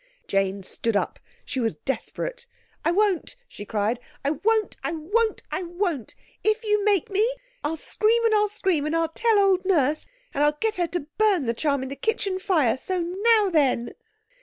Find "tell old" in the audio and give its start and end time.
9.09-9.63